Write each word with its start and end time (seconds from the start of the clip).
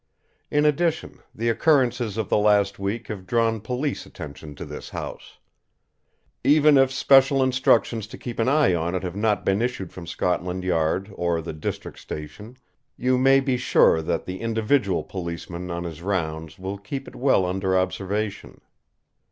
In 0.49 0.65
addition, 0.65 1.19
the 1.35 1.49
occurrences 1.49 2.17
of 2.17 2.27
the 2.27 2.37
last 2.39 2.79
week 2.79 3.07
have 3.09 3.27
drawn 3.27 3.61
police 3.61 4.03
attention 4.07 4.55
to 4.55 4.65
this 4.65 4.89
house. 4.89 5.37
Even 6.43 6.75
if 6.75 6.91
special 6.91 7.43
instructions 7.43 8.07
to 8.07 8.17
keep 8.17 8.39
an 8.39 8.49
eye 8.49 8.73
on 8.73 8.95
it 8.95 9.03
have 9.03 9.15
not 9.15 9.45
been 9.45 9.61
issued 9.61 9.93
from 9.93 10.07
Scotland 10.07 10.63
Yard 10.63 11.11
or 11.13 11.39
the 11.39 11.53
District 11.53 11.99
Station, 11.99 12.57
you 12.97 13.19
may 13.19 13.39
be 13.39 13.57
sure 13.57 14.01
that 14.01 14.25
the 14.25 14.41
individual 14.41 15.03
policeman 15.03 15.69
on 15.69 15.83
his 15.83 16.01
rounds 16.01 16.57
will 16.57 16.79
keep 16.79 17.07
it 17.07 17.15
well 17.15 17.45
under 17.45 17.77
observation. 17.77 18.59